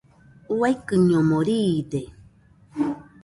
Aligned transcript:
Uaikɨñomo 0.59 1.37
riide. 1.47 2.01